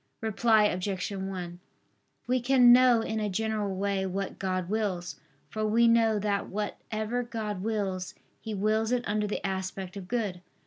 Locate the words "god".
4.39-4.67, 7.21-7.61